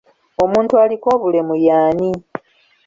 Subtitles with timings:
[0.43, 2.09] Omuntu aliko obulemu y'ani?